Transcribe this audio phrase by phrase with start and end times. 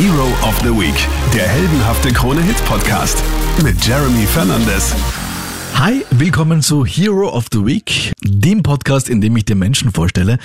[0.00, 0.94] Hero of the Week,
[1.34, 3.20] der heldenhafte Krone-Hit-Podcast
[3.64, 4.94] mit Jeremy Fernandes.
[5.74, 10.38] Hi, willkommen zu Hero of the Week, dem Podcast, in dem ich dir Menschen vorstelle,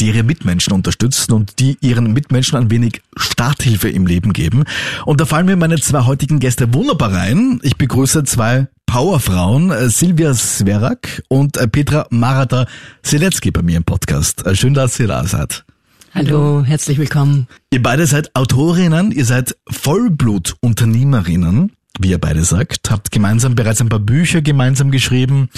[0.00, 4.64] die ihre Mitmenschen unterstützen und die ihren Mitmenschen ein wenig Starthilfe im Leben geben.
[5.04, 7.60] Und da fallen mir meine zwei heutigen Gäste wunderbar rein.
[7.62, 12.64] Ich begrüße zwei Powerfrauen, äh, Silvia Sverak und äh, Petra Marata
[13.02, 14.46] Selecki bei mir im Podcast.
[14.46, 15.66] Äh, schön, dass ihr da seid.
[16.14, 17.48] Hallo, herzlich willkommen.
[17.70, 23.90] Ihr beide seid Autorinnen, ihr seid Vollblutunternehmerinnen, wie ihr beide sagt, habt gemeinsam bereits ein
[23.90, 25.50] paar Bücher gemeinsam geschrieben.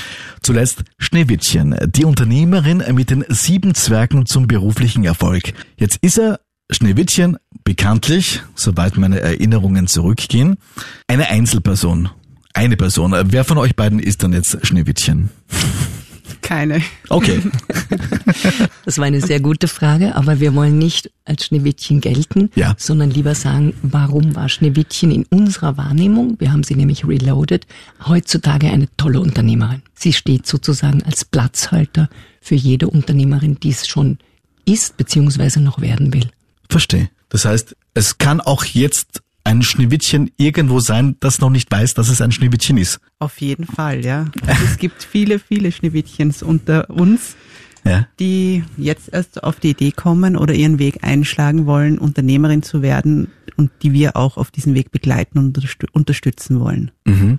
[0.43, 5.53] Zuletzt Schneewittchen, die Unternehmerin mit den sieben Zwergen zum beruflichen Erfolg.
[5.77, 10.57] Jetzt ist er Schneewittchen bekanntlich, soweit meine Erinnerungen zurückgehen,
[11.07, 12.11] eine Einzelperson.
[12.53, 13.15] Eine Person.
[13.27, 15.31] Wer von euch beiden ist dann jetzt Schneewittchen?
[16.43, 16.83] Keine.
[17.09, 17.41] Okay.
[18.85, 22.75] Das war eine sehr gute Frage, aber wir wollen nicht als Schneewittchen gelten, Ja.
[22.79, 27.67] sondern lieber sagen, warum war Schneewittchen in unserer Wahrnehmung, wir haben sie nämlich reloaded,
[28.07, 29.83] heutzutage eine tolle Unternehmerin.
[29.95, 32.09] Sie steht sozusagen als Platzhalter
[32.41, 34.19] für jede Unternehmerin, die es schon
[34.65, 35.61] ist bzw.
[35.61, 36.31] noch werden will.
[36.69, 37.11] Verstehe.
[37.29, 42.09] Das heißt, es kann auch jetzt ein Schneewittchen irgendwo sein, das noch nicht weiß, dass
[42.09, 43.01] es ein Schneewittchen ist.
[43.19, 44.27] Auf jeden Fall, ja.
[44.47, 47.37] Also es gibt viele, viele Schneewittchens unter uns,
[47.85, 48.07] Ja.
[48.19, 53.29] die jetzt erst auf die Idee kommen oder ihren Weg einschlagen wollen, Unternehmerin zu werden
[53.57, 56.91] und die wir auch auf diesem Weg begleiten und unterstü- unterstützen wollen.
[57.07, 57.39] Und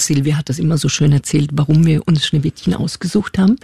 [0.00, 3.56] Silvia hat das immer so schön erzählt, warum wir uns Schneewittchen ausgesucht haben,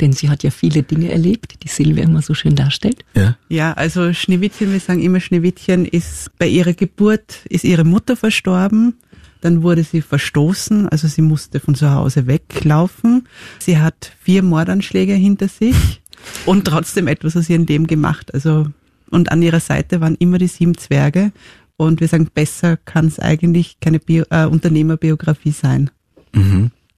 [0.00, 3.04] denn sie hat ja viele Dinge erlebt, die Silvia immer so schön darstellt.
[3.14, 3.36] Ja.
[3.48, 8.94] Ja, also Schneewittchen, wir sagen immer, Schneewittchen ist bei ihrer Geburt, ist ihre Mutter verstorben.
[9.40, 13.28] Dann wurde sie verstoßen, also sie musste von zu Hause weglaufen.
[13.60, 16.02] Sie hat vier Mordanschläge hinter sich
[16.46, 18.34] und trotzdem etwas aus ihrem Leben gemacht.
[18.34, 18.66] Also,
[19.10, 21.32] und an ihrer Seite waren immer die sieben Zwerge.
[21.76, 25.90] Und wir sagen, besser kann es eigentlich keine Bio, äh, Unternehmerbiografie sein.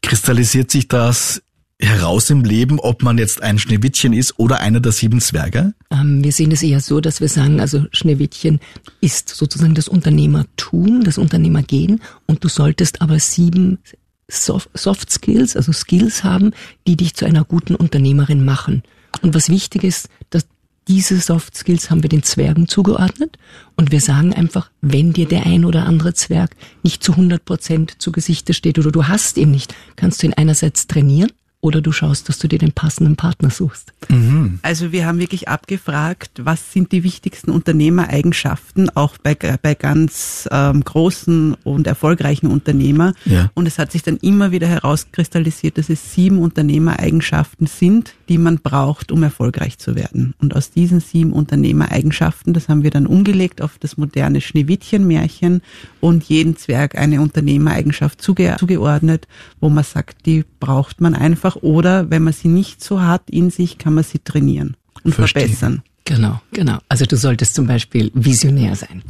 [0.03, 1.43] Kristallisiert sich das
[1.81, 5.75] heraus im Leben, ob man jetzt ein Schneewittchen ist oder einer der sieben Zwerge?
[5.91, 8.61] Ähm, wir sehen es eher so, dass wir sagen, also Schneewittchen
[9.01, 13.79] ist sozusagen das Unternehmertum, das Unternehmergehen und du solltest aber sieben
[14.29, 16.53] Soft, Skills, also Skills haben,
[16.87, 18.83] die dich zu einer guten Unternehmerin machen.
[19.23, 20.47] Und was wichtig ist, dass
[20.87, 23.39] diese Soft Skills haben wir den Zwergen zugeordnet
[23.77, 28.01] und wir sagen einfach, wenn dir der ein oder andere Zwerg nicht zu 100 Prozent
[28.01, 31.31] zu Gesichte steht oder du hast ihn nicht, kannst du ihn einerseits trainieren
[31.63, 33.93] oder du schaust, dass du dir den passenden Partner suchst.
[34.63, 40.83] Also wir haben wirklich abgefragt, was sind die wichtigsten Unternehmereigenschaften, auch bei, bei ganz ähm,
[40.83, 43.13] großen und erfolgreichen Unternehmer.
[43.27, 43.51] Ja.
[43.55, 48.59] Und es hat sich dann immer wieder herauskristallisiert, dass es sieben Unternehmereigenschaften sind, die man
[48.59, 50.35] braucht, um erfolgreich zu werden.
[50.39, 55.61] Und aus diesen sieben Unternehmereigenschaften, das haben wir dann umgelegt auf das moderne Schneewittchen-Märchen
[56.01, 59.29] und jeden Zwerg eine Unternehmereigenschaft zuge zugeordnet,
[59.61, 63.51] wo man sagt, die braucht man einfach oder wenn man sie nicht so hat in
[63.51, 65.43] sich, kann man sie trainieren und Verstehe.
[65.43, 65.83] verbessern.
[66.05, 66.79] Genau, genau.
[66.89, 69.03] Also du solltest zum Beispiel visionär sein.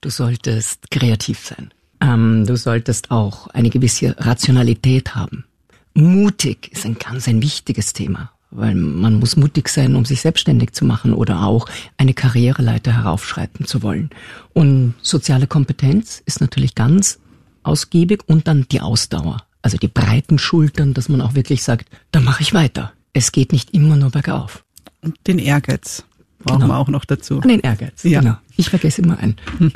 [0.00, 1.70] Du solltest kreativ sein.
[2.00, 5.44] Ähm, du solltest auch eine gewisse Rationalität haben.
[5.92, 10.72] Mutig ist ein ganz ein wichtiges Thema, weil man muss mutig sein, um sich selbstständig
[10.72, 11.66] zu machen oder auch
[11.98, 14.08] eine Karriereleiter heraufschreiten zu wollen.
[14.54, 17.18] Und soziale Kompetenz ist natürlich ganz
[17.64, 19.42] ausgiebig und dann die Ausdauer.
[19.62, 22.92] Also die breiten Schultern, dass man auch wirklich sagt, da mache ich weiter.
[23.12, 24.64] Es geht nicht immer nur bergauf.
[25.02, 26.04] Und den Ehrgeiz
[26.38, 26.72] brauchen Genau.
[26.74, 27.36] wir auch noch dazu.
[27.36, 28.02] Und den Ehrgeiz.
[28.04, 28.20] Ja.
[28.20, 28.36] Genau.
[28.56, 29.36] Ich vergesse immer einen.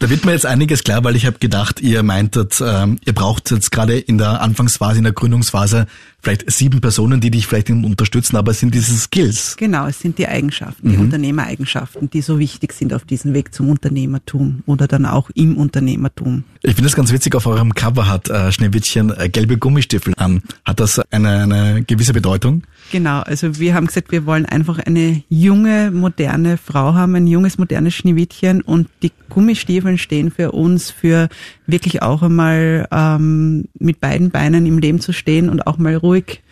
[0.00, 3.50] Da wird mir jetzt einiges klar, weil ich habe gedacht, ihr meintet, ähm, ihr braucht
[3.50, 5.86] jetzt gerade in der Anfangsphase, in der Gründungsphase
[6.24, 9.56] vielleicht sieben Personen, die dich vielleicht unterstützen, aber es sind diese Skills.
[9.56, 13.68] Genau, es sind die Eigenschaften, die Unternehmereigenschaften, die so wichtig sind auf diesem Weg zum
[13.68, 16.44] Unternehmertum oder dann auch im Unternehmertum.
[16.62, 20.42] Ich finde es ganz witzig, auf eurem Cover hat äh, Schneewittchen äh, gelbe Gummistiefel an.
[20.64, 22.62] Hat das eine, eine gewisse Bedeutung?
[22.90, 27.58] Genau, also wir haben gesagt, wir wollen einfach eine junge, moderne Frau haben, ein junges,
[27.58, 31.28] modernes Schneewittchen und die Gummistiefeln stehen für uns für
[31.66, 36.42] wirklich auch einmal ähm, mit beiden Beinen im Leben zu stehen und auch mal ruhig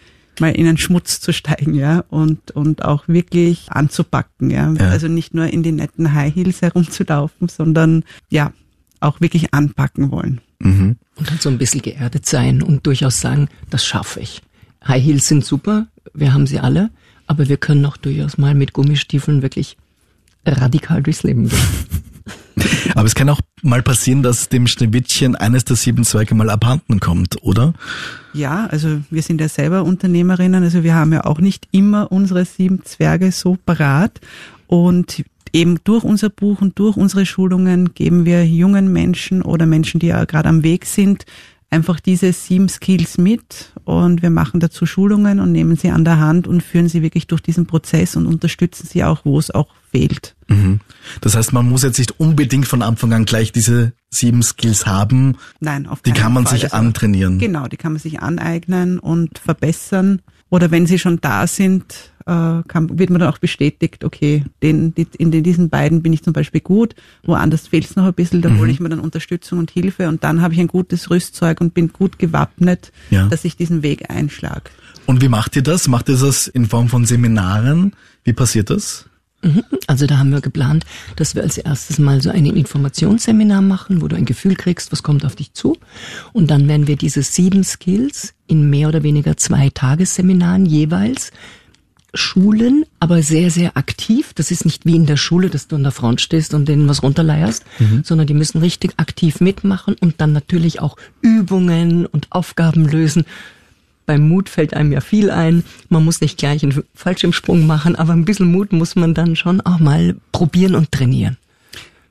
[0.40, 4.72] mal in den Schmutz zu steigen, ja, und, und auch wirklich anzupacken, ja.
[4.72, 4.88] Ja.
[4.88, 8.52] Also nicht nur in die netten High Heels herumzulaufen, sondern ja,
[9.00, 10.40] auch wirklich anpacken wollen.
[11.16, 14.42] Und halt so ein bisschen geerdet sein und durchaus sagen, das schaffe ich.
[14.86, 16.90] High Heels sind super, wir haben sie alle,
[17.26, 19.76] aber wir können auch durchaus mal mit Gummistiefeln wirklich
[20.44, 21.58] radikal durchs Leben gehen.
[22.94, 27.00] Aber es kann auch mal passieren, dass dem Schneewittchen eines der sieben Zwerge mal abhanden
[27.00, 27.74] kommt, oder?
[28.34, 32.44] Ja, also wir sind ja selber Unternehmerinnen, also wir haben ja auch nicht immer unsere
[32.44, 34.20] sieben Zwerge so parat
[34.66, 40.00] und eben durch unser Buch und durch unsere Schulungen geben wir jungen Menschen oder Menschen,
[40.00, 41.26] die ja gerade am Weg sind,
[41.72, 46.18] einfach diese sieben Skills mit und wir machen dazu Schulungen und nehmen sie an der
[46.18, 49.68] Hand und führen sie wirklich durch diesen Prozess und unterstützen sie auch, wo es auch
[49.90, 50.36] fehlt.
[50.48, 50.80] Mhm.
[51.20, 55.36] Das heißt, man muss jetzt nicht unbedingt von Anfang an gleich diese sieben Skills haben.
[55.60, 56.54] Nein, auf Die kann man Fall.
[56.54, 57.38] sich Also, antrainieren.
[57.38, 60.20] Genau, die kann man sich aneignen und verbessern.
[60.50, 64.94] Oder wenn sie schon da sind, äh, kann, wird man dann auch bestätigt, okay, den,
[64.94, 68.14] die, in den, diesen beiden bin ich zum Beispiel gut, woanders fehlt es noch ein
[68.14, 68.58] bisschen, da Mhm.
[68.58, 71.74] hole ich mir dann Unterstützung und Hilfe und dann habe ich ein gutes Rüstzeug und
[71.74, 73.26] bin gut gewappnet, Ja.
[73.28, 74.70] dass ich diesen Weg einschlage.
[75.06, 75.88] Und wie macht ihr das?
[75.88, 77.92] Macht ihr das in Form von Seminaren?
[78.24, 79.06] Wie passiert das?
[79.88, 80.84] Also da haben wir geplant,
[81.16, 85.02] dass wir als erstes mal so ein Informationsseminar machen, wo du ein Gefühl kriegst, was
[85.02, 85.76] kommt auf dich zu.
[86.32, 91.32] Und dann werden wir diese sieben Skills in mehr oder weniger zwei Tagesseminaren jeweils
[92.14, 94.32] schulen, aber sehr, sehr aktiv.
[94.34, 96.88] Das ist nicht wie in der Schule, dass du an der Front stehst und denen
[96.88, 97.64] was runterleierst,
[98.04, 103.24] sondern die müssen richtig aktiv mitmachen und dann natürlich auch Übungen und Aufgaben lösen.
[104.04, 105.64] Beim Mut fällt einem ja viel ein.
[105.88, 109.60] Man muss nicht gleich einen Fallschirmsprung machen, aber ein bisschen Mut muss man dann schon
[109.60, 111.38] auch mal probieren und trainieren.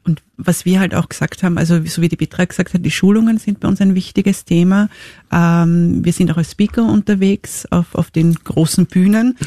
[0.03, 2.91] Und was wir halt auch gesagt haben, also so wie die Petra gesagt hat, die
[2.91, 4.89] Schulungen sind bei uns ein wichtiges Thema.
[5.31, 9.37] Ähm, wir sind auch als Speaker unterwegs auf, auf den großen Bühnen.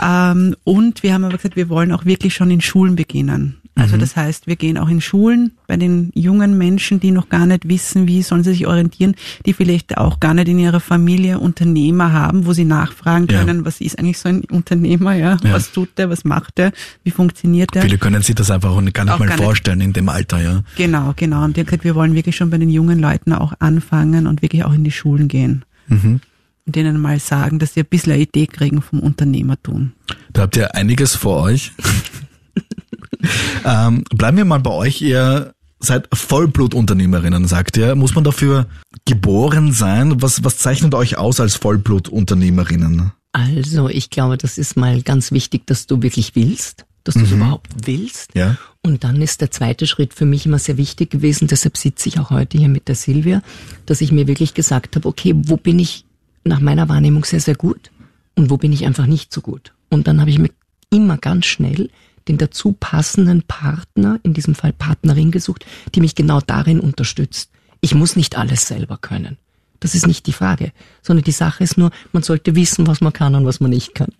[0.00, 3.60] Ähm, und wir haben aber gesagt, wir wollen auch wirklich schon in Schulen beginnen.
[3.76, 7.44] Also das heißt, wir gehen auch in Schulen bei den jungen Menschen, die noch gar
[7.44, 9.16] nicht wissen, wie sollen sie sich orientieren,
[9.46, 13.40] die vielleicht auch gar nicht in ihrer Familie Unternehmer haben, wo sie nachfragen Ja.
[13.40, 15.38] können, was ist eigentlich so ein Unternehmer, ja?
[15.42, 15.52] Ja.
[15.52, 16.70] Was tut der, was macht der,
[17.02, 17.82] wie funktioniert der?
[17.82, 19.44] Viele können sich das einfach auch gar nicht Auch mal gar nicht.
[19.44, 20.62] vorstellen in dem Alter, ja.
[20.76, 21.42] Genau, genau.
[21.44, 24.84] Und wir wollen wirklich schon bei den jungen Leuten auch anfangen und wirklich auch in
[24.84, 25.64] die Schulen gehen.
[25.88, 26.20] Mhm.
[26.66, 29.92] Und denen mal sagen, dass sie ein bisschen eine Idee kriegen vom Unternehmertum.
[30.32, 31.72] Da habt ihr einiges vor euch.
[33.64, 35.00] ähm, bleiben wir mal bei euch.
[35.02, 37.94] Ihr seid Vollblutunternehmerinnen, sagt ihr.
[37.94, 38.66] Muss man dafür
[39.04, 40.22] geboren sein?
[40.22, 43.12] Was, was zeichnet euch aus als Vollblutunternehmerinnen?
[43.32, 47.32] Also ich glaube, das ist mal ganz wichtig, dass du wirklich willst, dass du es
[47.32, 48.30] überhaupt willst.
[48.34, 48.56] Ja.
[48.80, 52.20] Und dann ist der zweite Schritt für mich immer sehr wichtig gewesen, deshalb sitze ich
[52.20, 53.42] auch heute hier mit der Silvia,
[53.86, 56.04] dass ich mir wirklich gesagt habe, okay, wo bin ich
[56.44, 57.90] nach meiner Wahrnehmung sehr, sehr gut
[58.36, 59.72] und wo bin ich einfach nicht so gut.
[59.90, 60.50] Und dann habe ich mir
[60.90, 61.90] immer ganz schnell
[62.28, 67.50] den dazu passenden Partner, in diesem Fall Partnerin gesucht, die mich genau darin unterstützt.
[67.80, 69.36] Ich muss nicht alles selber können.
[69.80, 70.72] Das ist nicht die Frage,
[71.02, 73.94] sondern die Sache ist nur, man sollte wissen, was man kann und was man nicht
[73.94, 74.12] kann.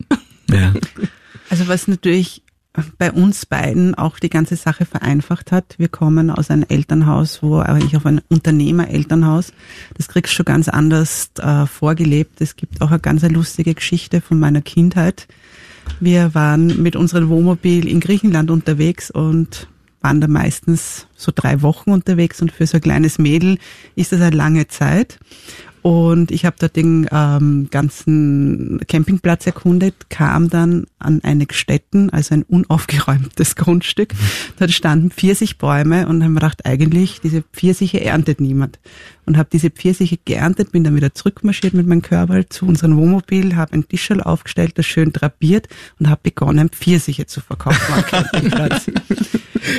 [0.51, 0.73] Ja.
[1.51, 2.43] Also was natürlich
[2.99, 5.77] bei uns beiden auch die ganze Sache vereinfacht hat.
[5.79, 9.53] Wir kommen aus einem Elternhaus, wo eigentlich auf ein Unternehmerelternhaus.
[9.97, 12.41] Das kriegst du schon ganz anders äh, vorgelebt.
[12.41, 15.29] Es gibt auch eine ganz lustige Geschichte von meiner Kindheit.
[16.01, 19.69] Wir waren mit unserem Wohnmobil in Griechenland unterwegs und
[20.01, 23.59] waren da meistens so drei Wochen unterwegs und für so ein kleines Mädel
[23.95, 25.19] ist das eine lange Zeit.
[25.85, 32.33] Und ich habe dort den ähm, ganzen Campingplatz erkundet, kam dann an eine Gstetten, also
[32.33, 34.15] ein unaufgeräumtes Grundstück.
[34.59, 38.79] Dort standen Pfirsichbäume und haben gedacht, eigentlich, diese Pfirsiche erntet niemand.
[39.27, 43.57] Und habe diese Pfirsiche geerntet, bin dann wieder zurückmarschiert mit meinem Körper zu unserem Wohnmobil,
[43.57, 45.69] habe ein Tischel aufgestellt, das schön drapiert
[45.99, 48.05] und habe begonnen, Pfirsiche zu verkaufen.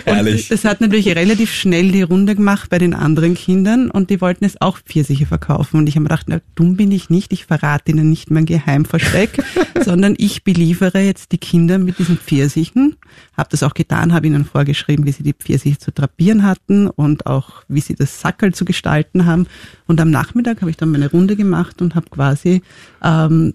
[0.06, 0.48] Herrlich.
[0.48, 4.46] Das hat natürlich relativ schnell die Runde gemacht bei den anderen Kindern und die wollten
[4.46, 5.78] es auch Pfirsiche verkaufen.
[5.78, 8.46] Und ich habe mir gedacht, na, dumm bin ich nicht, ich verrate ihnen nicht mein
[8.46, 9.44] Geheimversteck,
[9.84, 12.96] sondern ich beliefere jetzt die Kinder mit diesen Pfirsichen.
[13.38, 17.26] Habe das auch getan, habe ihnen vorgeschrieben, wie sie die Pfirsiche zu drapieren hatten und
[17.26, 19.48] auch wie sie das Sackerl zu gestalten haben.
[19.88, 22.62] Und am Nachmittag habe ich dann meine Runde gemacht und habe quasi
[23.04, 23.54] ähm,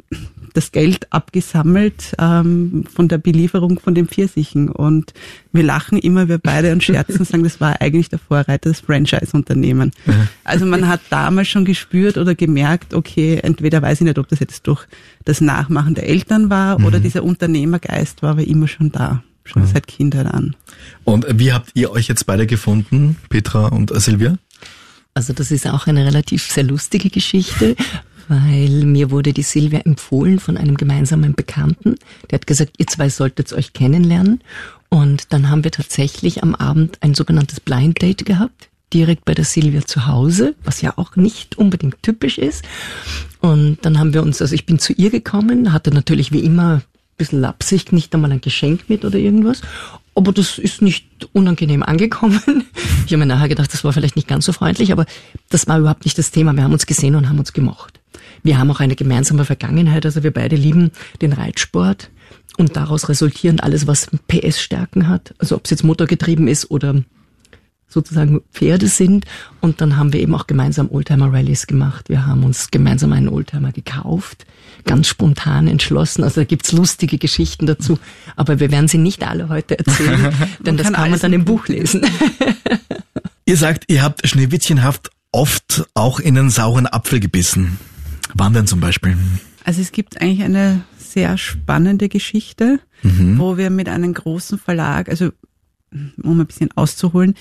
[0.55, 4.69] das Geld abgesammelt ähm, von der Belieferung von den Pfirsichen.
[4.69, 5.13] Und
[5.53, 8.81] wir lachen immer, wir beide und scherzen und sagen, das war eigentlich der Vorreiter des
[8.81, 9.93] Franchise-Unternehmen.
[10.45, 14.41] Also man hat damals schon gespürt oder gemerkt, okay, entweder weiß ich nicht, ob das
[14.41, 14.87] jetzt durch
[15.25, 19.87] das Nachmachen der Eltern war oder dieser Unternehmergeist war, aber immer schon da, schon seit
[19.87, 20.57] Kindheit an.
[21.05, 24.37] Und wie habt ihr euch jetzt beide gefunden, Petra und äh, Silvia?
[25.15, 27.75] Also das ist auch eine relativ sehr lustige Geschichte,
[28.29, 31.97] weil mir wurde die Silvia empfohlen von einem gemeinsamen Bekannten.
[32.31, 34.41] Der hat gesagt, ihr zwei solltet euch kennenlernen.
[34.89, 39.45] Und dann haben wir tatsächlich am Abend ein sogenanntes Blind Date gehabt, direkt bei der
[39.45, 42.65] Silvia zu Hause, was ja auch nicht unbedingt typisch ist.
[43.41, 46.83] Und dann haben wir uns, also ich bin zu ihr gekommen, hatte natürlich wie immer
[47.21, 49.61] bisschen Absicht, nicht einmal ein Geschenk mit oder irgendwas.
[50.15, 52.41] Aber das ist nicht unangenehm angekommen.
[53.07, 55.05] Ich habe mir nachher gedacht, das war vielleicht nicht ganz so freundlich, aber
[55.49, 56.53] das war überhaupt nicht das Thema.
[56.53, 57.99] Wir haben uns gesehen und haben uns gemocht.
[58.45, 62.09] Wir haben auch eine gemeinsame Vergangenheit, also wir beide lieben den Reitsport
[62.57, 67.03] und daraus resultierend alles, was PS-Stärken hat, also ob es jetzt motorgetrieben ist oder
[67.89, 69.27] sozusagen Pferde sind.
[69.61, 72.09] Und dann haben wir eben auch gemeinsam Oldtimer-Rallies gemacht.
[72.09, 74.47] Wir haben uns gemeinsam einen Oldtimer gekauft,
[74.85, 76.25] ganz spontan entschlossen.
[76.25, 77.99] Also da gibt's lustige Geschichten dazu.
[78.37, 81.45] Aber wir werden sie nicht alle heute erzählen, denn das kann, kann man dann im
[81.45, 82.07] Buch lesen.
[83.45, 87.79] ihr sagt, ihr habt schneewittchenhaft oft auch in einen sauren Apfel gebissen.
[88.35, 89.17] Wann denn zum Beispiel?
[89.65, 93.39] Also es gibt eigentlich eine sehr spannende Geschichte, mhm.
[93.39, 95.31] wo wir mit einem großen Verlag, also
[96.23, 97.35] um ein bisschen auszuholen,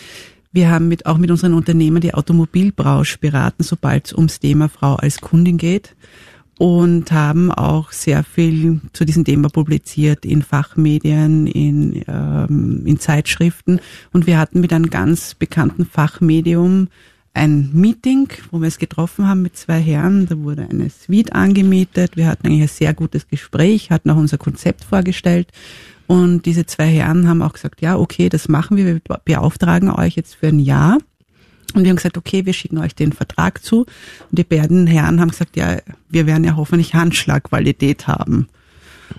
[0.51, 4.95] wir haben mit, auch mit unseren Unternehmern die Automobilbranche beraten, sobald es ums Thema Frau
[4.95, 5.95] als Kundin geht
[6.59, 13.79] und haben auch sehr viel zu diesem Thema publiziert in Fachmedien, in, ähm, in Zeitschriften.
[14.11, 16.89] Und wir hatten mit einem ganz bekannten Fachmedium
[17.33, 20.25] ein Meeting, wo wir es getroffen haben mit zwei Herren.
[20.27, 22.17] Da wurde eine Suite angemietet.
[22.17, 25.53] Wir hatten eigentlich ein sehr gutes Gespräch, hatten auch unser Konzept vorgestellt.
[26.07, 30.17] Und diese zwei Herren haben auch gesagt, ja, okay, das machen wir, wir beauftragen euch
[30.17, 30.97] jetzt für ein Jahr.
[31.75, 33.81] Und wir haben gesagt, okay, wir schicken euch den Vertrag zu.
[33.81, 35.77] Und die beiden Herren haben gesagt, ja,
[36.09, 38.47] wir werden ja hoffentlich Handschlagqualität haben.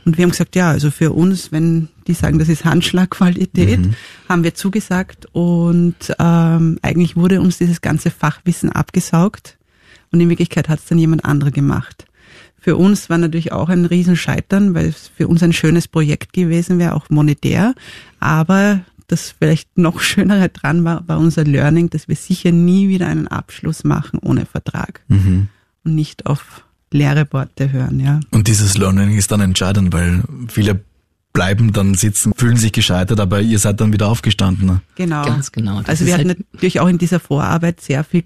[0.04, 3.94] Und wir haben gesagt, ja, also für uns, wenn die sagen, das ist Handschlagqualität, mhm.
[4.28, 5.26] haben wir zugesagt.
[5.32, 9.58] Und ähm, eigentlich wurde uns dieses ganze Fachwissen abgesaugt.
[10.12, 12.06] Und in Wirklichkeit hat es dann jemand andere gemacht.
[12.60, 16.78] Für uns war natürlich auch ein Riesenscheitern, weil es für uns ein schönes Projekt gewesen
[16.78, 17.74] wäre, auch monetär.
[18.20, 23.06] Aber das vielleicht noch schönere dran war, war unser Learning, dass wir sicher nie wieder
[23.06, 25.48] einen Abschluss machen ohne Vertrag mhm.
[25.84, 28.20] und nicht auf leere Worte hören, ja.
[28.30, 30.80] Und dieses Learning ist dann entscheidend, weil viele
[31.32, 34.66] bleiben dann sitzen, fühlen sich gescheitert, aber ihr seid dann wieder aufgestanden.
[34.66, 34.80] Ne?
[34.96, 35.24] Genau.
[35.24, 35.80] Ganz genau.
[35.86, 38.24] also wir hatten halt natürlich auch in dieser Vorarbeit sehr viel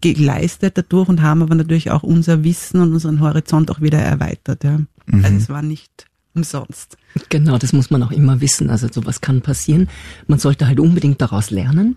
[0.00, 4.64] geleistet dadurch und haben aber natürlich auch unser Wissen und unseren Horizont auch wieder erweitert.
[4.64, 4.78] Ja.
[5.06, 5.24] Mhm.
[5.24, 6.96] Also es war nicht umsonst.
[7.28, 8.70] Genau, das muss man auch immer wissen.
[8.70, 9.88] Also sowas kann passieren.
[10.26, 11.96] Man sollte halt unbedingt daraus lernen.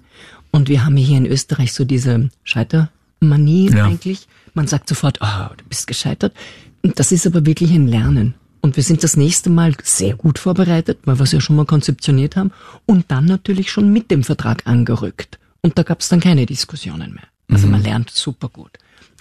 [0.51, 3.86] Und wir haben hier in Österreich so diese Scheitermanie ja.
[3.86, 4.27] eigentlich.
[4.53, 6.34] Man sagt sofort, oh, du bist gescheitert.
[6.82, 8.36] Das ist aber wirklich ein Lernen.
[8.62, 11.65] Und wir sind das nächste Mal sehr gut vorbereitet, weil wir es ja schon mal
[11.65, 12.51] konzeptioniert haben.
[12.86, 15.39] Und dann natürlich schon mit dem Vertrag angerückt.
[15.62, 17.24] Und da gab es dann keine Diskussionen mehr.
[17.50, 17.74] Also mhm.
[17.74, 18.72] man lernt super gut.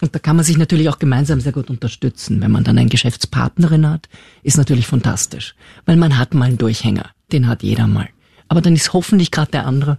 [0.00, 2.42] Und da kann man sich natürlich auch gemeinsam sehr gut unterstützen.
[2.42, 4.08] Wenn man dann eine Geschäftspartnerin hat,
[4.42, 5.54] ist natürlich fantastisch.
[5.86, 7.10] Weil man hat mal einen Durchhänger.
[7.32, 8.08] Den hat jeder mal.
[8.48, 9.98] Aber dann ist hoffentlich gerade der andere,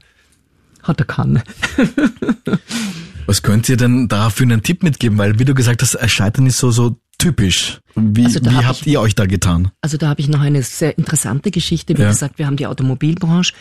[0.83, 1.41] hat er kann.
[3.25, 5.17] Was könnt ihr denn da für einen Tipp mitgeben?
[5.17, 7.79] Weil, wie du gesagt hast, Scheitern ist so, so typisch.
[7.95, 9.71] Wie, also wie habt ich, ihr euch da getan?
[9.81, 11.97] Also da habe ich noch eine sehr interessante Geschichte.
[11.97, 12.09] Wie ja.
[12.09, 13.53] gesagt, wir haben die Automobilbranche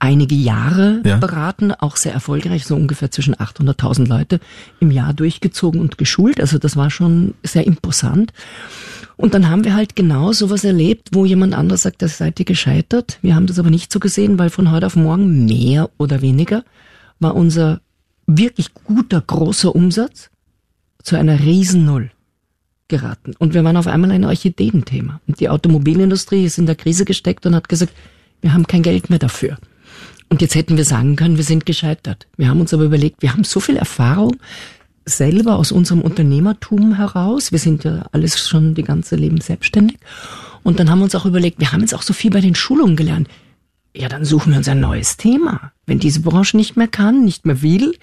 [0.00, 1.18] einige Jahre ja.
[1.18, 4.40] beraten, auch sehr erfolgreich, so ungefähr zwischen 800.000 Leute
[4.80, 6.40] im Jahr durchgezogen und geschult.
[6.40, 8.32] Also das war schon sehr imposant.
[9.16, 12.46] Und dann haben wir halt genau sowas erlebt, wo jemand anderes sagt, das seid ihr
[12.46, 13.18] gescheitert.
[13.20, 16.64] Wir haben das aber nicht so gesehen, weil von heute auf morgen mehr oder weniger
[17.18, 17.82] war unser
[18.26, 20.30] wirklich guter, großer Umsatz
[21.02, 22.10] zu einer Riesennull
[22.88, 23.34] geraten.
[23.38, 25.20] Und wir waren auf einmal ein Orchideenthema.
[25.26, 27.92] Und die Automobilindustrie ist in der Krise gesteckt und hat gesagt,
[28.40, 29.58] wir haben kein Geld mehr dafür.
[30.30, 32.26] Und jetzt hätten wir sagen können, wir sind gescheitert.
[32.36, 34.36] Wir haben uns aber überlegt, wir haben so viel Erfahrung
[35.04, 37.52] selber aus unserem Unternehmertum heraus.
[37.52, 39.98] Wir sind ja alles schon die ganze Leben selbstständig.
[40.62, 42.54] Und dann haben wir uns auch überlegt, wir haben jetzt auch so viel bei den
[42.54, 43.28] Schulungen gelernt.
[43.94, 45.72] Ja, dann suchen wir uns ein neues Thema.
[45.84, 47.96] Wenn diese Branche nicht mehr kann, nicht mehr will,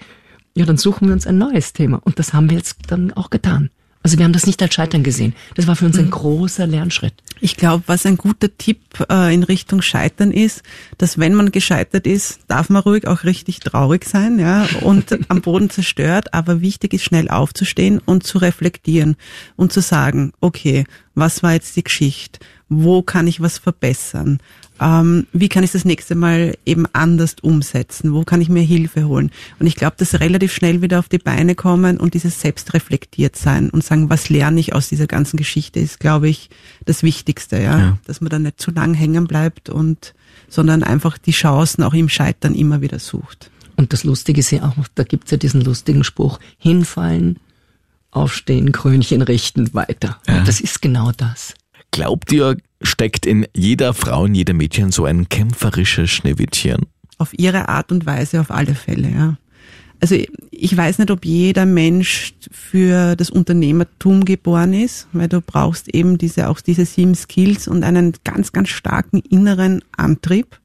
[0.54, 2.00] ja, dann suchen wir uns ein neues Thema.
[2.04, 3.70] Und das haben wir jetzt dann auch getan.
[4.08, 5.34] Also wir haben das nicht als Scheitern gesehen.
[5.54, 6.12] Das war für uns ein mhm.
[6.12, 7.12] großer Lernschritt.
[7.42, 10.62] Ich glaube, was ein guter Tipp äh, in Richtung Scheitern ist,
[10.96, 15.42] dass wenn man gescheitert ist, darf man ruhig auch richtig traurig sein, ja, und am
[15.42, 16.32] Boden zerstört.
[16.32, 19.16] Aber wichtig ist, schnell aufzustehen und zu reflektieren
[19.56, 20.84] und zu sagen, okay,
[21.14, 22.40] was war jetzt die Geschichte?
[22.70, 24.38] Wo kann ich was verbessern?
[24.80, 28.12] Ähm, wie kann ich das nächste Mal eben anders umsetzen?
[28.12, 29.30] Wo kann ich mir Hilfe holen?
[29.58, 33.70] Und ich glaube, dass relativ schnell wieder auf die Beine kommen und dieses selbstreflektiert sein
[33.70, 36.50] und sagen, was lerne ich aus dieser ganzen Geschichte, ist, glaube ich,
[36.84, 37.78] das Wichtigste, ja?
[37.78, 37.98] ja.
[38.06, 40.14] Dass man da nicht zu lang hängen bleibt und,
[40.48, 43.50] sondern einfach die Chancen auch im Scheitern immer wieder sucht.
[43.76, 47.38] Und das Lustige ist ja auch, da gibt's ja diesen lustigen Spruch, hinfallen,
[48.10, 50.20] aufstehen, Krönchen richten, weiter.
[50.26, 50.38] Ja.
[50.38, 51.54] Und das ist genau das.
[51.90, 56.86] Glaubt ihr, steckt in jeder Frau, in jedem Mädchen so ein kämpferisches Schneewittchen?
[57.18, 59.36] Auf ihre Art und Weise auf alle Fälle, ja.
[60.00, 60.16] Also
[60.52, 66.18] ich weiß nicht, ob jeder Mensch für das Unternehmertum geboren ist, weil du brauchst eben
[66.18, 70.60] diese, auch diese sieben Skills und einen ganz, ganz starken inneren Antrieb,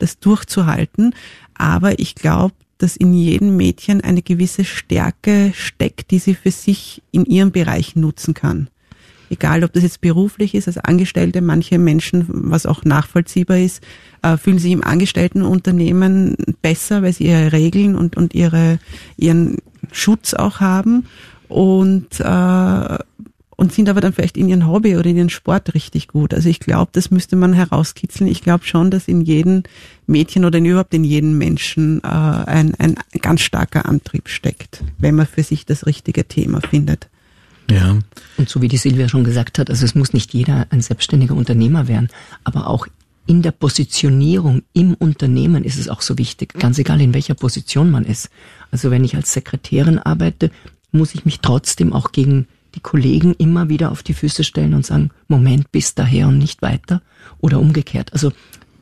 [0.00, 1.14] das durchzuhalten.
[1.54, 7.02] Aber ich glaube, dass in jedem Mädchen eine gewisse Stärke steckt, die sie für sich
[7.12, 8.68] in ihrem Bereich nutzen kann.
[9.32, 13.82] Egal, ob das jetzt beruflich ist, als Angestellte, manche Menschen, was auch nachvollziehbar ist,
[14.20, 18.78] äh, fühlen sich im Angestelltenunternehmen besser, weil sie ihre Regeln und, und ihre,
[19.16, 19.56] ihren
[19.90, 21.06] Schutz auch haben
[21.48, 22.98] und, äh,
[23.56, 26.34] und sind aber dann vielleicht in ihren Hobby oder in ihren Sport richtig gut.
[26.34, 28.30] Also ich glaube, das müsste man herauskitzeln.
[28.30, 29.62] Ich glaube schon, dass in jedem
[30.06, 35.26] Mädchen oder überhaupt in jedem Menschen äh, ein, ein ganz starker Antrieb steckt, wenn man
[35.26, 37.08] für sich das richtige Thema findet.
[37.72, 37.98] Ja.
[38.36, 41.34] Und so wie die Silvia schon gesagt hat, also es muss nicht jeder ein selbstständiger
[41.34, 42.08] Unternehmer werden,
[42.44, 42.86] aber auch
[43.26, 47.90] in der Positionierung im Unternehmen ist es auch so wichtig, ganz egal in welcher Position
[47.90, 48.30] man ist.
[48.70, 50.50] Also wenn ich als Sekretärin arbeite,
[50.90, 54.86] muss ich mich trotzdem auch gegen die Kollegen immer wieder auf die Füße stellen und
[54.86, 57.02] sagen, Moment, bis daher und nicht weiter
[57.40, 58.12] oder umgekehrt.
[58.12, 58.32] Also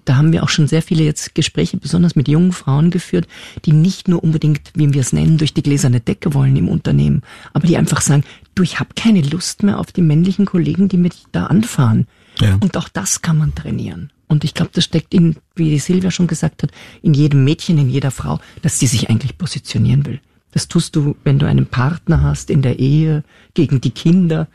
[0.05, 3.29] da haben wir auch schon sehr viele jetzt Gespräche, besonders mit jungen Frauen geführt,
[3.65, 7.23] die nicht nur unbedingt, wie wir es nennen, durch die gläserne Decke wollen im Unternehmen,
[7.53, 8.25] aber die einfach sagen,
[8.61, 12.07] du, ich habe keine Lust mehr auf die männlichen Kollegen, die mich da anfahren.
[12.41, 12.55] Ja.
[12.61, 14.11] Und auch das kann man trainieren.
[14.29, 16.71] Und ich glaube, das steckt in, wie die Silvia schon gesagt hat,
[17.03, 20.21] in jedem Mädchen, in jeder Frau, dass sie sich eigentlich positionieren will.
[20.53, 23.25] Das tust du, wenn du einen Partner hast in der Ehe,
[23.55, 24.47] gegen die Kinder.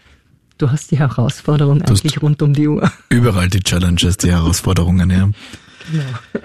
[0.57, 2.89] Du hast die Herausforderung du eigentlich rund um die Uhr.
[3.09, 5.29] Überall die Challenges, die Herausforderungen, ja.
[5.91, 6.43] Genau.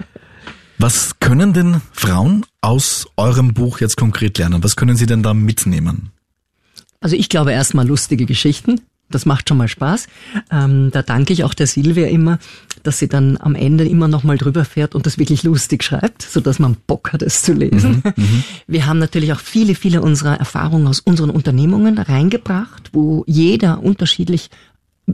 [0.77, 4.63] Was können denn Frauen aus eurem Buch jetzt konkret lernen?
[4.63, 6.11] Was können sie denn da mitnehmen?
[7.01, 8.79] Also ich glaube erstmal lustige Geschichten.
[9.09, 10.07] Das macht schon mal Spaß.
[10.51, 12.39] Ähm, da danke ich auch der Silvia immer,
[12.83, 16.21] dass sie dann am Ende immer noch mal drüber fährt und das wirklich lustig schreibt,
[16.21, 18.03] so dass man Bock hat, es zu lesen.
[18.05, 23.25] Mhm, mhm, Wir haben natürlich auch viele, viele unserer Erfahrungen aus unseren Unternehmungen reingebracht, wo
[23.27, 24.49] jeder unterschiedlich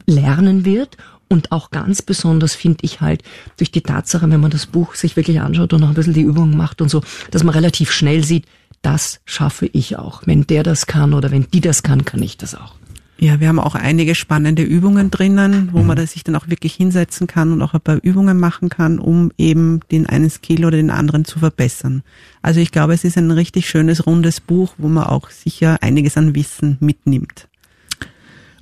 [0.06, 0.98] lernen wird
[1.29, 3.24] und auch ganz besonders finde ich halt
[3.58, 6.22] durch die Tatsache, wenn man das Buch sich wirklich anschaut und noch ein bisschen die
[6.22, 7.01] Übungen macht und so,
[7.32, 8.46] dass man relativ schnell sieht,
[8.82, 10.22] das schaffe ich auch.
[10.26, 12.76] Wenn der das kann oder wenn die das kann, kann ich das auch.
[13.20, 15.88] Ja, wir haben auch einige spannende Übungen drinnen, wo mhm.
[15.88, 19.32] man sich dann auch wirklich hinsetzen kann und auch ein paar Übungen machen kann, um
[19.40, 22.04] eben den einen Skill oder den anderen zu verbessern.
[22.44, 26.16] Also ich glaube, es ist ein richtig schönes, rundes Buch, wo man auch sicher einiges
[26.16, 27.48] an Wissen mitnimmt.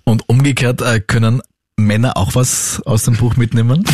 [0.06, 1.41] Und umgekehrt äh, können
[1.77, 3.83] Männer auch was aus dem Buch mitnehmen?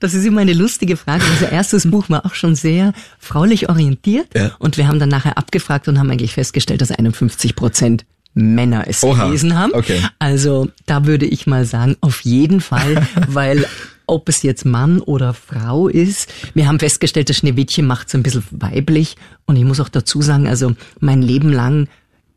[0.00, 1.22] Das ist immer eine lustige Frage.
[1.30, 4.26] Unser erstes Buch war auch schon sehr fraulich orientiert.
[4.34, 4.50] Ja.
[4.58, 9.02] Und wir haben dann nachher abgefragt und haben eigentlich festgestellt, dass 51 Prozent Männer es
[9.02, 9.26] Oha.
[9.26, 9.72] gelesen haben.
[9.72, 10.00] Okay.
[10.18, 13.66] Also da würde ich mal sagen, auf jeden Fall, weil
[14.06, 16.30] ob es jetzt Mann oder Frau ist.
[16.52, 19.16] Wir haben festgestellt, das Schneewittchen macht es ein bisschen weiblich.
[19.46, 21.88] Und ich muss auch dazu sagen, also mein Leben lang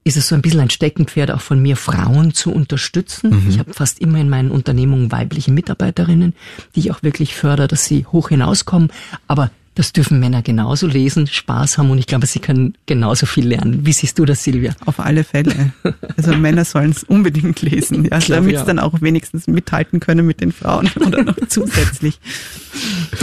[0.07, 3.29] ist es so ein bisschen ein Steckenpferd auch von mir, Frauen zu unterstützen.
[3.29, 3.49] Mhm.
[3.49, 6.33] Ich habe fast immer in meinen Unternehmungen weibliche Mitarbeiterinnen,
[6.75, 8.91] die ich auch wirklich fördere, dass sie hoch hinauskommen.
[9.27, 13.47] Aber das dürfen Männer genauso lesen, Spaß haben und ich glaube, sie können genauso viel
[13.47, 13.85] lernen.
[13.85, 14.73] Wie siehst du das, Silvia?
[14.87, 15.71] Auf alle Fälle.
[16.15, 20.41] Also Männer sollen es unbedingt lesen, ja, damit sie dann auch wenigstens mithalten können mit
[20.41, 22.19] den Frauen oder noch zusätzlich.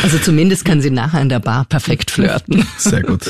[0.02, 2.66] Also zumindest kann sie nachher in der Bar perfekt flirten.
[2.78, 3.22] Sehr gut.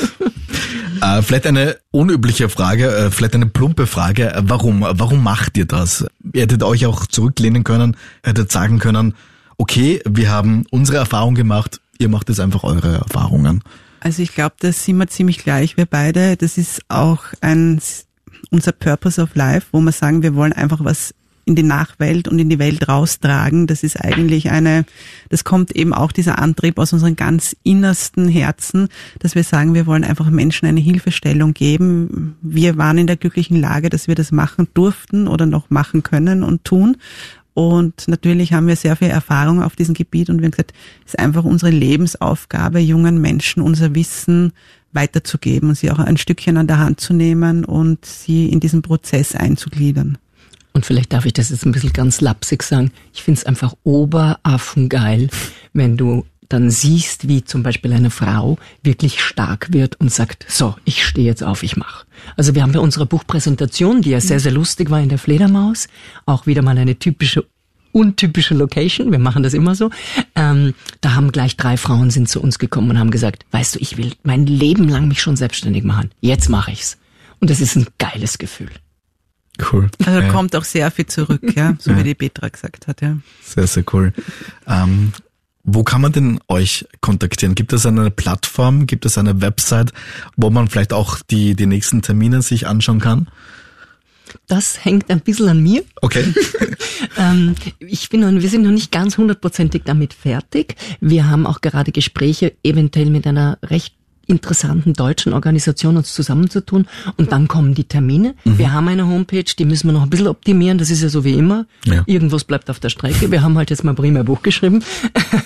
[1.01, 4.33] Äh, vielleicht eine unübliche Frage, äh, vielleicht eine plumpe Frage.
[4.43, 4.81] Warum?
[4.81, 6.05] Warum macht ihr das?
[6.33, 9.13] Ihr hättet euch auch zurücklehnen können, hättet sagen können,
[9.57, 13.61] okay, wir haben unsere Erfahrung gemacht, ihr macht jetzt einfach eure Erfahrungen.
[13.99, 16.37] Also ich glaube, da sind wir ziemlich gleich, wir beide.
[16.37, 17.81] Das ist auch ein,
[18.51, 21.13] unser Purpose of Life, wo wir sagen, wir wollen einfach was
[21.45, 23.67] in die Nachwelt und in die Welt raustragen.
[23.67, 24.85] Das ist eigentlich eine,
[25.29, 29.85] das kommt eben auch dieser Antrieb aus unseren ganz innersten Herzen, dass wir sagen, wir
[29.85, 32.35] wollen einfach Menschen eine Hilfestellung geben.
[32.41, 36.43] Wir waren in der glücklichen Lage, dass wir das machen durften oder noch machen können
[36.43, 36.97] und tun.
[37.53, 40.73] Und natürlich haben wir sehr viel Erfahrung auf diesem Gebiet und wir haben gesagt,
[41.05, 44.51] es ist einfach unsere Lebensaufgabe, jungen Menschen unser Wissen
[44.91, 48.81] weiterzugeben und sie auch ein Stückchen an der Hand zu nehmen und sie in diesen
[48.81, 50.17] Prozess einzugliedern.
[50.75, 52.91] Und vielleicht darf ich das jetzt ein bisschen ganz lapsig sagen.
[53.13, 55.29] Ich finde es einfach oberaffengeil,
[55.71, 60.75] wenn du dann siehst, wie zum Beispiel eine Frau wirklich stark wird und sagt, so,
[60.83, 62.05] ich stehe jetzt auf, ich mach.
[62.35, 65.87] Also wir haben bei unserer Buchpräsentation, die ja sehr, sehr lustig war in der Fledermaus,
[66.25, 67.45] auch wieder mal eine typische
[67.93, 69.89] untypische Location, wir machen das immer so.
[70.35, 73.79] Ähm, da haben gleich drei Frauen sind zu uns gekommen und haben gesagt, weißt du,
[73.79, 76.11] ich will mein Leben lang mich schon selbstständig machen.
[76.19, 76.97] Jetzt mache ich's.
[77.39, 78.71] Und das ist ein geiles Gefühl.
[79.71, 79.89] Cool.
[80.05, 81.97] Also da kommt auch sehr viel zurück, ja, so ja.
[81.97, 83.17] wie die Petra gesagt hat, ja.
[83.41, 84.13] Sehr, sehr cool.
[84.67, 85.13] Ähm,
[85.63, 87.55] wo kann man denn euch kontaktieren?
[87.55, 89.93] Gibt es eine Plattform, gibt es eine Website,
[90.37, 93.27] wo man vielleicht auch die, die nächsten Termine sich anschauen kann?
[94.47, 95.83] Das hängt ein bisschen an mir.
[96.01, 96.33] Okay.
[97.17, 100.75] ähm, ich bin, wir sind noch nicht ganz hundertprozentig damit fertig.
[100.99, 103.95] Wir haben auch gerade Gespräche eventuell mit einer recht
[104.27, 108.35] interessanten deutschen Organisationen uns zusammenzutun und dann kommen die Termine.
[108.43, 108.57] Mhm.
[108.57, 111.23] Wir haben eine Homepage, die müssen wir noch ein bisschen optimieren, das ist ja so
[111.23, 111.65] wie immer.
[111.85, 112.03] Ja.
[112.05, 113.31] Irgendwas bleibt auf der Strecke.
[113.31, 114.83] Wir haben halt jetzt mal primär Buch geschrieben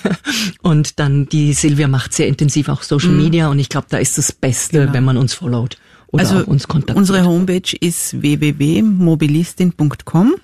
[0.62, 3.22] und dann die Silvia macht sehr intensiv auch Social mhm.
[3.22, 4.92] Media und ich glaube, da ist das Beste, genau.
[4.92, 6.98] wenn man uns followt oder also uns kontaktiert.
[6.98, 10.34] Unsere Homepage ist www.mobilistin.com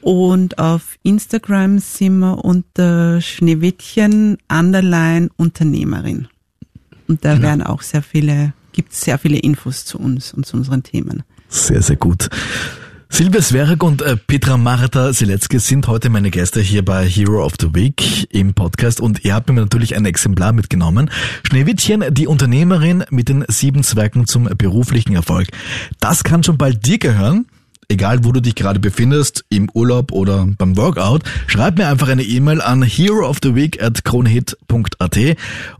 [0.00, 6.28] und auf Instagram sind wir unter Schneewittchen Underline Unternehmerin.
[7.10, 7.48] Und da genau.
[7.48, 11.24] werden auch sehr viele, gibt es sehr viele Infos zu uns und zu unseren Themen.
[11.48, 12.30] Sehr, sehr gut.
[13.08, 17.54] Silvia Sverek und äh, Petra Marta Silecki sind heute meine Gäste hier bei Hero of
[17.60, 21.10] the Week im Podcast und ihr habt mir natürlich ein Exemplar mitgenommen.
[21.42, 25.48] Schneewittchen, die Unternehmerin mit den sieben Zwergen zum beruflichen Erfolg.
[25.98, 27.46] Das kann schon bald dir gehören
[27.90, 32.22] egal wo du dich gerade befindest, im Urlaub oder beim Workout, schreib mir einfach eine
[32.22, 35.18] E-Mail an herooftheweek at kronehit.at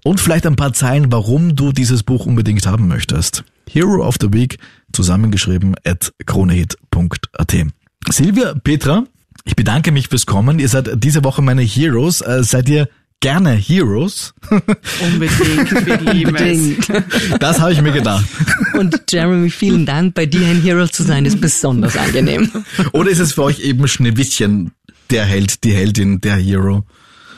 [0.05, 3.45] und vielleicht ein paar Zeilen, warum du dieses Buch unbedingt haben möchtest.
[3.69, 4.59] Hero of the Week
[4.93, 7.57] zusammengeschrieben at kronehit.at.
[8.11, 9.05] Silvia, Petra,
[9.45, 10.59] ich bedanke mich fürs Kommen.
[10.59, 12.21] Ihr seid diese Woche meine Heroes.
[12.21, 12.89] Äh, seid ihr
[13.21, 14.35] gerne Heroes.
[14.51, 16.89] Unbedingt, wir lieben es.
[17.39, 18.25] Das habe ich mir gedacht.
[18.75, 20.15] Und Jeremy, vielen Dank.
[20.15, 22.51] Bei dir ein Hero zu sein, ist besonders angenehm.
[22.93, 24.73] Oder ist es für euch eben Schneewittchen
[25.11, 26.85] der Held, die Heldin, der Hero?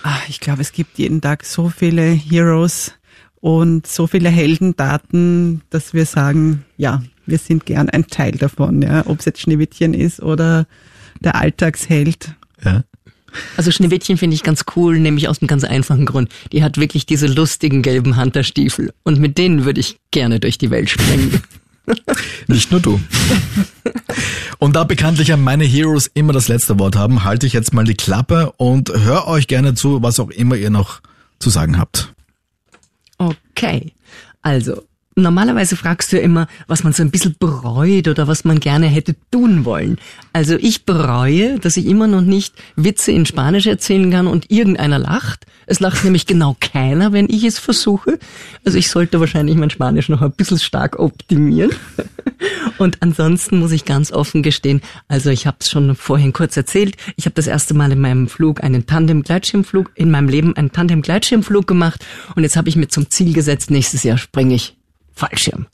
[0.04, 2.92] Ach, ich glaube, es gibt jeden Tag so viele Heroes
[3.40, 9.06] und so viele Heldendaten, dass wir sagen, ja, wir sind gern ein Teil davon, ja,
[9.06, 10.66] ob es jetzt Schneewittchen ist oder
[11.20, 12.34] der Alltagsheld.
[12.64, 12.84] Ja.
[13.56, 16.30] Also Schneewittchen finde ich ganz cool, nämlich aus einem ganz einfachen Grund.
[16.52, 20.70] Die hat wirklich diese lustigen gelben Hunterstiefel und mit denen würde ich gerne durch die
[20.70, 21.42] Welt springen.
[22.46, 23.00] Nicht nur du.
[24.58, 27.84] Und da bekanntlich ja meine Heroes immer das letzte Wort haben, halte ich jetzt mal
[27.84, 31.00] die Klappe und hör euch gerne zu, was auch immer ihr noch
[31.38, 32.14] zu sagen habt.
[33.18, 33.92] Okay.
[34.42, 38.60] Also, Normalerweise fragst du ja immer, was man so ein bisschen bereut oder was man
[38.60, 39.98] gerne hätte tun wollen.
[40.32, 44.98] Also ich bereue, dass ich immer noch nicht Witze in Spanisch erzählen kann und irgendeiner
[44.98, 45.44] lacht.
[45.66, 48.18] Es lacht nämlich genau keiner, wenn ich es versuche.
[48.64, 51.72] Also ich sollte wahrscheinlich mein Spanisch noch ein bisschen stark optimieren.
[52.78, 56.96] Und ansonsten muss ich ganz offen gestehen, also ich habe es schon vorhin kurz erzählt,
[57.16, 61.66] ich habe das erste Mal in meinem Flug einen Tandem-Gleitschirmflug, in meinem Leben einen Tandem-Gleitschirmflug
[61.66, 64.76] gemacht und jetzt habe ich mir zum Ziel gesetzt, nächstes Jahr springe ich
[65.22, 65.66] Fallschirm.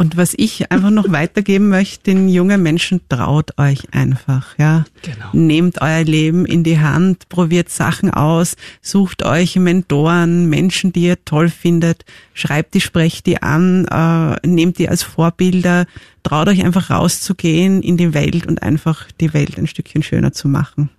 [0.00, 4.84] Und was ich einfach noch weitergeben möchte, den jungen Menschen, traut euch einfach, ja.
[5.02, 5.26] Genau.
[5.32, 11.24] Nehmt euer Leben in die Hand, probiert Sachen aus, sucht euch Mentoren, Menschen, die ihr
[11.24, 15.86] toll findet, schreibt die, sprecht die an, äh, nehmt die als Vorbilder,
[16.22, 20.46] traut euch einfach rauszugehen in die Welt und einfach die Welt ein Stückchen schöner zu
[20.46, 20.90] machen.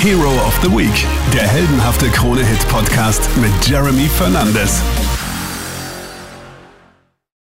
[0.00, 4.80] Hero of the Week, der heldenhafte Krone-Hit-Podcast mit Jeremy Fernandes.